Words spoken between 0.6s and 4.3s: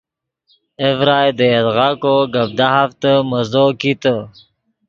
اے ڤرائی دے یدغا کو گپ دہافتے مزو کیتے